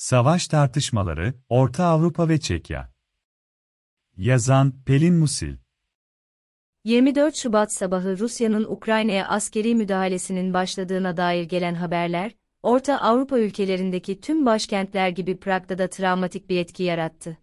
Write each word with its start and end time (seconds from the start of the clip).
Savaş 0.00 0.48
tartışmaları, 0.48 1.34
Orta 1.48 1.84
Avrupa 1.84 2.28
ve 2.28 2.40
Çekya. 2.40 2.92
Yazan, 4.16 4.82
Pelin 4.86 5.14
Musil. 5.14 5.56
24 6.84 7.36
Şubat 7.36 7.72
sabahı 7.72 8.18
Rusya'nın 8.18 8.64
Ukrayna'ya 8.64 9.28
askeri 9.28 9.74
müdahalesinin 9.74 10.54
başladığına 10.54 11.16
dair 11.16 11.44
gelen 11.44 11.74
haberler, 11.74 12.32
Orta 12.62 13.00
Avrupa 13.00 13.38
ülkelerindeki 13.38 14.20
tüm 14.20 14.46
başkentler 14.46 15.08
gibi 15.08 15.36
Prag'da 15.36 15.78
da 15.78 15.90
travmatik 15.90 16.48
bir 16.48 16.58
etki 16.58 16.82
yarattı. 16.82 17.38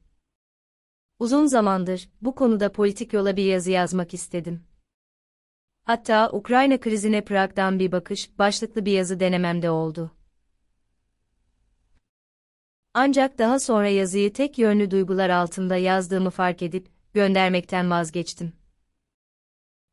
Uzun 1.19 1.45
zamandır 1.45 2.09
bu 2.21 2.35
konuda 2.35 2.71
politik 2.71 3.13
yola 3.13 3.37
bir 3.37 3.45
yazı 3.45 3.71
yazmak 3.71 4.13
istedim. 4.13 4.63
Hatta 5.83 6.29
Ukrayna 6.31 6.79
krizine 6.79 7.23
Prag'dan 7.25 7.79
bir 7.79 7.91
bakış 7.91 8.39
başlıklı 8.39 8.85
bir 8.85 8.91
yazı 8.91 9.19
denememde 9.19 9.69
oldu. 9.69 10.16
Ancak 12.99 13.37
daha 13.37 13.59
sonra 13.59 13.87
yazıyı 13.87 14.33
tek 14.33 14.57
yönlü 14.57 14.91
duygular 14.91 15.29
altında 15.29 15.75
yazdığımı 15.75 16.29
fark 16.29 16.61
edip 16.61 16.87
göndermekten 17.13 17.91
vazgeçtim. 17.91 18.53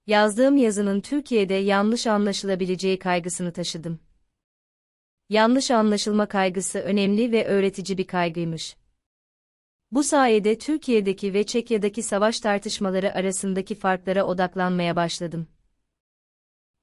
Yazdığım 0.06 0.56
yazının 0.56 1.00
Türkiye'de 1.00 1.54
yanlış 1.54 2.06
anlaşılabileceği 2.06 2.98
kaygısını 2.98 3.52
taşıdım. 3.52 4.00
Yanlış 5.28 5.70
anlaşılma 5.70 6.26
kaygısı 6.26 6.78
önemli 6.78 7.32
ve 7.32 7.46
öğretici 7.46 7.98
bir 7.98 8.06
kaygıymış. 8.06 8.76
Bu 9.90 10.02
sayede 10.02 10.58
Türkiye'deki 10.58 11.34
ve 11.34 11.46
Çekya'daki 11.46 12.02
savaş 12.02 12.40
tartışmaları 12.40 13.14
arasındaki 13.14 13.74
farklara 13.74 14.24
odaklanmaya 14.24 14.96
başladım. 14.96 15.46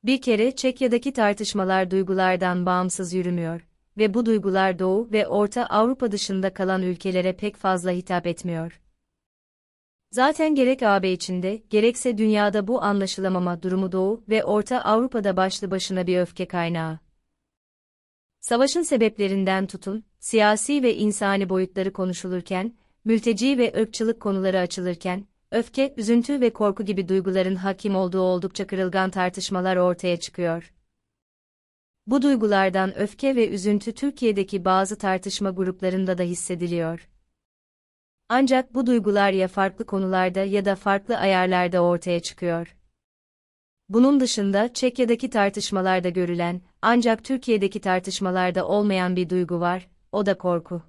Bir 0.04 0.22
kere 0.22 0.56
Çekya'daki 0.56 1.14
tartışmalar 1.14 1.92
duygulardan 1.92 2.66
bağımsız 2.66 3.14
yürümüyor 3.14 3.71
ve 4.02 4.14
bu 4.14 4.26
duygular 4.26 4.80
Doğu 4.80 5.12
ve 5.12 5.28
Orta 5.28 5.66
Avrupa 5.66 6.12
dışında 6.12 6.54
kalan 6.54 6.82
ülkelere 6.82 7.34
pek 7.34 7.56
fazla 7.56 7.92
hitap 7.92 8.28
etmiyor. 8.28 8.82
Zaten 10.12 10.56
gerek 10.56 10.84
AB 10.84 11.12
içinde, 11.12 11.64
gerekse 11.70 12.18
dünyada 12.18 12.68
bu 12.68 12.82
anlaşılamama 12.82 13.64
durumu 13.64 13.92
Doğu 13.92 14.24
ve 14.30 14.44
Orta 14.44 14.82
Avrupa'da 14.82 15.38
başlı 15.38 15.72
başına 15.72 16.08
bir 16.08 16.20
öfke 16.20 16.48
kaynağı. 16.48 17.00
Savaşın 18.40 18.82
sebeplerinden 18.82 19.68
tutun, 19.68 20.04
siyasi 20.20 20.84
ve 20.84 20.96
insani 20.96 21.50
boyutları 21.50 21.94
konuşulurken, 21.94 22.76
mülteci 23.06 23.58
ve 23.58 23.74
ırkçılık 23.82 24.20
konuları 24.20 24.60
açılırken, 24.60 25.28
öfke, 25.52 25.94
üzüntü 25.98 26.42
ve 26.42 26.50
korku 26.50 26.86
gibi 26.86 27.08
duyguların 27.08 27.56
hakim 27.56 27.96
olduğu 27.96 28.22
oldukça 28.22 28.68
kırılgan 28.68 29.10
tartışmalar 29.10 29.76
ortaya 29.76 30.18
çıkıyor. 30.18 30.74
Bu 32.08 32.22
duygulardan 32.22 32.98
öfke 32.98 33.36
ve 33.36 33.50
üzüntü 33.50 33.94
Türkiye'deki 33.94 34.66
bazı 34.66 34.98
tartışma 34.98 35.50
gruplarında 35.50 36.18
da 36.18 36.24
hissediliyor. 36.24 37.10
Ancak 38.30 38.74
bu 38.74 38.86
duygular 38.86 39.32
ya 39.32 39.48
farklı 39.48 39.86
konularda 39.86 40.40
ya 40.40 40.66
da 40.66 40.76
farklı 40.76 41.18
ayarlarda 41.18 41.80
ortaya 41.80 42.20
çıkıyor. 42.20 42.76
Bunun 43.90 44.20
dışında 44.20 44.74
Çekya'daki 44.74 45.30
tartışmalarda 45.30 46.10
görülen, 46.10 46.62
ancak 46.82 47.24
Türkiye'deki 47.24 47.82
tartışmalarda 47.82 48.68
olmayan 48.68 49.16
bir 49.16 49.30
duygu 49.30 49.60
var, 49.60 49.90
o 50.12 50.26
da 50.26 50.38
korku. 50.38 50.82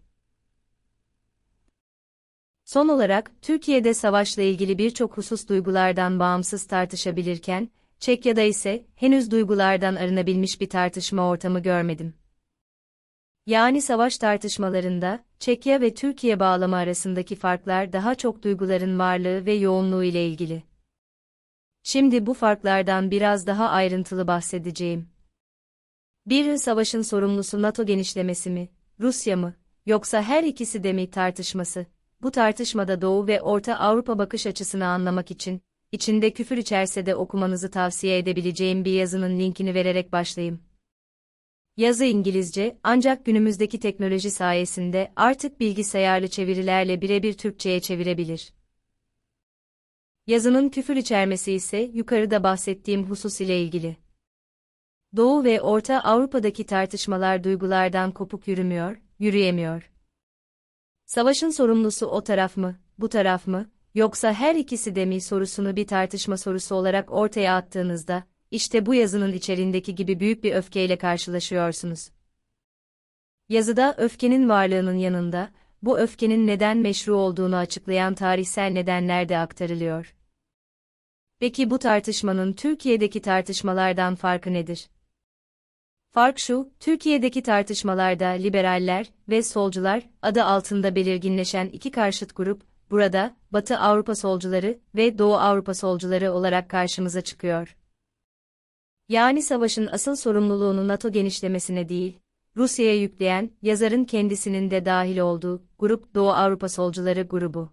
Son 2.65 2.89
olarak, 2.89 3.33
Türkiye'de 3.43 3.95
savaşla 3.95 4.43
ilgili 4.43 4.79
birçok 4.79 5.17
husus 5.17 5.49
duygulardan 5.49 6.19
bağımsız 6.19 6.67
tartışabilirken, 6.67 7.69
Çekya'da 8.03 8.43
ise 8.43 8.87
henüz 8.95 9.31
duygulardan 9.31 9.95
arınabilmiş 9.95 10.61
bir 10.61 10.69
tartışma 10.69 11.29
ortamı 11.29 11.61
görmedim. 11.61 12.15
Yani 13.47 13.83
savaş 13.83 14.19
tartışmalarında 14.19 15.25
Çekya 15.39 15.81
ve 15.81 15.95
Türkiye 15.95 16.41
bağlamı 16.41 16.77
arasındaki 16.77 17.37
farklar 17.37 17.93
daha 17.93 18.15
çok 18.15 18.43
duyguların 18.43 18.99
varlığı 18.99 19.47
ve 19.47 19.53
yoğunluğu 19.53 20.05
ile 20.05 20.27
ilgili. 20.27 20.63
Şimdi 21.83 22.27
bu 22.27 22.35
farklardan 22.35 23.11
biraz 23.11 23.47
daha 23.47 23.69
ayrıntılı 23.69 24.27
bahsedeceğim. 24.27 25.09
Bir 26.27 26.57
savaşın 26.57 27.03
sorumlusu 27.03 27.63
NATO 27.63 27.87
genişlemesi 27.87 28.51
mi, 28.51 28.69
Rusya 29.01 29.37
mı, 29.37 29.55
yoksa 29.87 30.23
her 30.23 30.45
ikisi 30.45 30.85
de 30.85 30.93
mi 30.93 31.11
tartışması? 31.11 31.87
Bu 32.23 32.31
tartışmada 32.31 33.03
Doğu 33.03 33.27
ve 33.27 33.41
Orta 33.41 33.75
Avrupa 33.75 34.19
bakış 34.19 34.47
açısını 34.47 34.87
anlamak 34.87 35.31
için 35.31 35.63
içinde 35.93 36.33
küfür 36.33 36.57
içerse 36.57 37.07
de 37.07 37.15
okumanızı 37.15 37.71
tavsiye 37.71 38.19
edebileceğim 38.19 38.85
bir 38.85 38.93
yazının 38.93 39.39
linkini 39.39 39.75
vererek 39.75 40.13
başlayayım. 40.13 40.61
Yazı 41.77 42.05
İngilizce, 42.05 42.79
ancak 42.83 43.27
günümüzdeki 43.27 43.81
teknoloji 43.81 44.31
sayesinde 44.31 45.13
artık 45.17 45.61
bilgisayarlı 45.61 46.29
çevirilerle 46.29 47.01
birebir 47.01 47.33
Türkçe'ye 47.33 47.81
çevirebilir. 47.81 48.53
Yazının 50.27 50.69
küfür 50.69 50.97
içermesi 50.97 51.53
ise 51.53 51.79
yukarıda 51.79 52.43
bahsettiğim 52.43 53.11
husus 53.11 53.41
ile 53.41 53.63
ilgili. 53.63 53.97
Doğu 55.17 55.45
ve 55.45 55.61
Orta 55.61 56.01
Avrupa'daki 56.01 56.67
tartışmalar 56.67 57.45
duygulardan 57.45 58.13
kopuk 58.13 58.49
yürümüyor, 58.49 59.03
yürüyemiyor. 59.19 59.91
Savaşın 61.05 61.51
sorumlusu 61.51 62.07
o 62.07 62.25
taraf 62.25 62.57
mı, 62.57 62.81
bu 62.99 63.09
taraf 63.09 63.47
mı, 63.47 63.71
yoksa 63.95 64.33
her 64.33 64.55
ikisi 64.55 64.95
de 64.95 65.07
mi 65.07 65.21
sorusunu 65.21 65.77
bir 65.77 65.87
tartışma 65.87 66.37
sorusu 66.37 66.75
olarak 66.75 67.13
ortaya 67.13 67.57
attığınızda, 67.57 68.25
işte 68.51 68.87
bu 68.87 68.95
yazının 68.95 69.33
içerindeki 69.33 69.95
gibi 69.95 70.21
büyük 70.21 70.45
bir 70.45 70.55
öfkeyle 70.55 70.99
karşılaşıyorsunuz. 70.99 72.11
Yazıda 73.49 73.95
öfkenin 73.99 74.49
varlığının 74.49 74.97
yanında, 74.97 75.51
bu 75.83 75.99
öfkenin 75.99 76.47
neden 76.47 76.79
meşru 76.79 77.17
olduğunu 77.17 77.57
açıklayan 77.57 78.15
tarihsel 78.15 78.71
nedenler 78.71 79.29
de 79.29 79.39
aktarılıyor. 79.39 80.15
Peki 81.39 81.71
bu 81.71 81.79
tartışmanın 81.79 82.53
Türkiye'deki 82.53 83.23
tartışmalardan 83.23 84.15
farkı 84.15 84.53
nedir? 84.53 84.89
Fark 86.11 86.39
şu, 86.39 86.71
Türkiye'deki 86.81 87.43
tartışmalarda 87.43 88.27
liberaller 88.27 89.11
ve 89.29 89.43
solcular 89.43 90.09
adı 90.23 90.45
altında 90.45 90.95
belirginleşen 90.95 91.67
iki 91.67 91.91
karşıt 91.91 92.37
grup, 92.37 92.72
burada 92.93 93.37
Batı 93.51 93.79
Avrupa 93.79 94.15
solcuları 94.15 94.79
ve 94.95 95.19
Doğu 95.19 95.35
Avrupa 95.35 95.75
solcuları 95.75 96.33
olarak 96.33 96.71
karşımıza 96.71 97.21
çıkıyor. 97.21 97.77
Yani 99.09 99.43
savaşın 99.43 99.87
asıl 99.87 100.17
sorumluluğunu 100.17 100.89
NATO 100.89 101.13
genişlemesine 101.13 101.89
değil, 101.89 102.19
Rusya'ya 102.57 103.01
yükleyen, 103.01 103.51
yazarın 103.63 104.05
kendisinin 104.05 104.71
de 104.71 104.85
dahil 104.85 105.19
olduğu, 105.19 105.63
grup 105.79 106.15
Doğu 106.15 106.31
Avrupa 106.31 106.69
solcuları 106.69 107.23
grubu. 107.23 107.73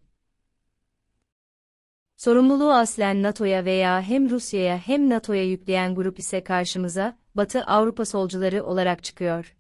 Sorumluluğu 2.16 2.74
aslen 2.74 3.24
NATO'ya 3.24 3.66
veya 3.66 4.01
hem 4.01 4.30
Rusya'ya 4.30 4.78
hem 4.78 5.09
NATO'ya 5.09 5.44
yükleyen 5.44 5.96
grup 5.96 6.19
ise 6.19 6.44
karşımıza, 6.44 7.18
Batı 7.36 7.63
Avrupa 7.63 8.06
solcuları 8.06 8.63
olarak 8.63 9.03
çıkıyor. 9.03 9.58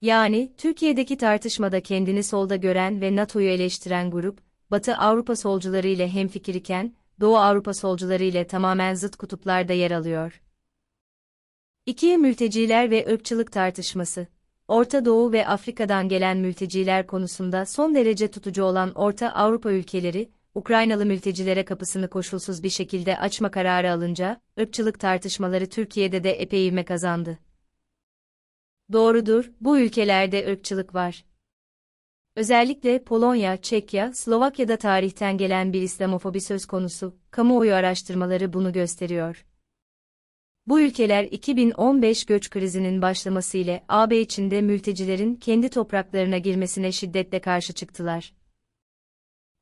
Yani, 0.00 0.52
Türkiye'deki 0.56 1.16
tartışmada 1.16 1.80
kendini 1.80 2.22
solda 2.22 2.56
gören 2.56 3.00
ve 3.00 3.16
NATO'yu 3.16 3.48
eleştiren 3.48 4.10
grup, 4.10 4.40
Batı 4.70 4.96
Avrupa 4.96 5.36
solcuları 5.36 5.88
ile 5.88 6.08
hemfikir 6.08 6.54
iken, 6.54 6.94
Doğu 7.20 7.36
Avrupa 7.36 7.74
solcuları 7.74 8.24
ile 8.24 8.46
tamamen 8.46 8.94
zıt 8.94 9.16
kutuplarda 9.16 9.72
yer 9.72 9.90
alıyor. 9.90 10.42
2. 11.86 12.18
Mülteciler 12.18 12.90
ve 12.90 13.06
ırkçılık 13.12 13.52
tartışması. 13.52 14.26
Orta 14.68 15.04
Doğu 15.04 15.32
ve 15.32 15.46
Afrika'dan 15.46 16.08
gelen 16.08 16.36
mülteciler 16.36 17.06
konusunda 17.06 17.66
son 17.66 17.94
derece 17.94 18.30
tutucu 18.30 18.64
olan 18.64 18.92
Orta 18.94 19.28
Avrupa 19.30 19.72
ülkeleri, 19.72 20.30
Ukraynalı 20.54 21.06
mültecilere 21.06 21.64
kapısını 21.64 22.10
koşulsuz 22.10 22.62
bir 22.62 22.70
şekilde 22.70 23.18
açma 23.18 23.50
kararı 23.50 23.92
alınca, 23.92 24.40
ırkçılık 24.60 25.00
tartışmaları 25.00 25.68
Türkiye'de 25.68 26.24
de 26.24 26.30
epey 26.30 26.68
ivme 26.68 26.84
kazandı. 26.84 27.38
Doğrudur, 28.92 29.50
bu 29.60 29.78
ülkelerde 29.78 30.52
ırkçılık 30.52 30.94
var. 30.94 31.24
Özellikle 32.36 33.04
Polonya, 33.04 33.56
Çekya, 33.56 34.12
Slovakya'da 34.12 34.76
tarihten 34.76 35.38
gelen 35.38 35.72
bir 35.72 35.82
İslamofobi 35.82 36.40
söz 36.40 36.66
konusu, 36.66 37.16
kamuoyu 37.30 37.74
araştırmaları 37.74 38.52
bunu 38.52 38.72
gösteriyor. 38.72 39.46
Bu 40.66 40.80
ülkeler 40.80 41.24
2015 41.24 42.24
göç 42.24 42.50
krizinin 42.50 43.02
başlaması 43.02 43.58
ile 43.58 43.84
AB 43.88 44.20
içinde 44.20 44.60
mültecilerin 44.60 45.34
kendi 45.34 45.68
topraklarına 45.68 46.38
girmesine 46.38 46.92
şiddetle 46.92 47.40
karşı 47.40 47.72
çıktılar. 47.72 48.32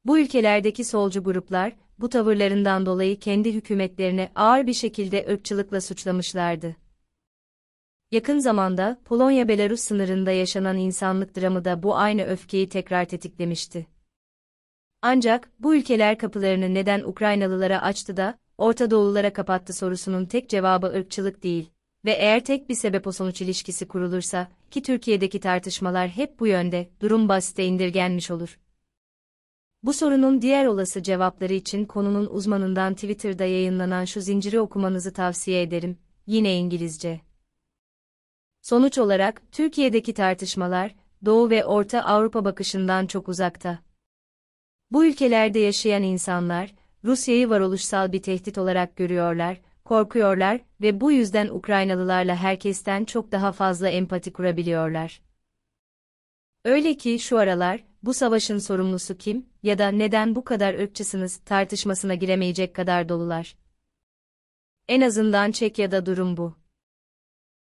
Bu 0.05 0.19
ülkelerdeki 0.19 0.85
solcu 0.85 1.25
gruplar, 1.25 1.77
bu 1.99 2.09
tavırlarından 2.09 2.87
dolayı 2.87 3.19
kendi 3.19 3.55
hükümetlerini 3.55 4.31
ağır 4.35 4.67
bir 4.67 4.75
şekilde 4.75 5.27
ırkçılıkla 5.31 5.81
suçlamışlardı. 5.81 6.88
Yakın 8.13 8.39
zamanda, 8.39 8.99
Polonya-Belarus 9.05 9.81
sınırında 9.81 10.31
yaşanan 10.31 10.77
insanlık 10.77 11.37
dramı 11.37 11.65
da 11.65 11.83
bu 11.83 11.97
aynı 11.97 12.23
öfkeyi 12.23 12.69
tekrar 12.69 13.05
tetiklemişti. 13.05 13.87
Ancak, 15.03 15.51
bu 15.59 15.77
ülkeler 15.77 16.19
kapılarını 16.19 16.75
neden 16.75 17.01
Ukraynalılara 17.01 17.83
açtı 17.83 18.17
da, 18.17 18.39
Orta 18.59 18.91
Doğululara 18.91 19.33
kapattı 19.33 19.73
sorusunun 19.73 20.27
tek 20.27 20.49
cevabı 20.49 20.87
ırkçılık 20.87 21.43
değil, 21.43 21.71
Ve 22.05 22.11
eğer 22.11 22.45
tek 22.45 22.69
bir 22.69 22.75
sebep 22.75 23.07
o 23.07 23.13
sonuç 23.13 23.41
ilişkisi 23.41 23.89
kurulursa, 23.89 24.49
ki 24.71 24.83
Türkiye'deki 24.83 25.41
tartışmalar 25.41 26.09
hep 26.09 26.41
bu 26.41 26.47
yönde, 26.47 26.89
durum 27.01 27.29
basite 27.29 27.65
indirgenmiş 27.65 28.31
olur. 28.31 28.59
Bu 29.83 29.93
sorunun 29.93 30.43
diğer 30.43 30.67
olası 30.67 31.03
cevapları 31.03 31.53
için 31.53 31.85
konunun 31.85 32.27
uzmanından 32.27 32.95
Twitter'da 32.95 33.45
yayınlanan 33.45 34.05
şu 34.05 34.21
zinciri 34.21 34.61
okumanızı 34.61 35.13
tavsiye 35.13 35.63
ederim, 35.63 35.99
yine 36.27 36.57
İngilizce. 36.57 37.28
Sonuç 38.63 38.99
olarak, 38.99 39.43
Türkiye'deki 39.53 40.15
tartışmalar, 40.15 40.95
Doğu 41.25 41.51
ve 41.51 41.65
Orta 41.65 42.01
Avrupa 42.01 42.45
bakışından 42.45 43.07
çok 43.07 43.29
uzakta. 43.29 43.79
Bu 44.91 45.07
ülkelerde 45.07 45.59
yaşayan 45.59 46.03
insanlar, 46.03 46.75
Rusya'yı 47.05 47.51
varoluşsal 47.51 48.13
bir 48.13 48.23
tehdit 48.23 48.59
olarak 48.59 48.97
görüyorlar, 48.97 49.61
korkuyorlar 49.85 50.61
ve 50.81 51.01
bu 51.01 51.13
yüzden 51.13 51.49
Ukraynalılarla 51.49 52.37
herkesten 52.37 53.05
çok 53.05 53.33
daha 53.33 53.53
fazla 53.53 53.89
empati 53.89 54.33
kurabiliyorlar. 54.33 55.21
Öyle 56.65 56.97
ki 56.97 57.19
şu 57.19 57.39
aralar, 57.39 57.85
bu 58.03 58.15
savaşın 58.15 58.59
sorumlusu 58.59 59.19
kim 59.19 59.47
ya 59.63 59.79
da 59.79 59.89
neden 59.89 60.35
bu 60.35 60.45
kadar 60.45 60.75
ırkçısınız 60.75 61.37
tartışmasına 61.37 62.15
giremeyecek 62.15 62.75
kadar 62.75 63.09
dolular. 63.09 63.57
En 64.89 65.01
azından 65.01 65.51
Çekya'da 65.51 66.07
durum 66.07 66.37
bu. 66.37 66.58